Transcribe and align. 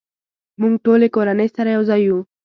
مونږ 0.61 0.73
ټولې 0.85 1.07
کورنۍ 1.15 1.47
سره 1.55 1.69
یوځای 1.75 2.01
یو 2.07 2.17